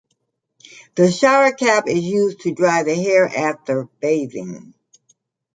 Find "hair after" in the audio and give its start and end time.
2.95-3.83